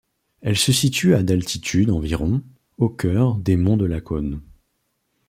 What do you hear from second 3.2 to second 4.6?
des Monts de Lacaune.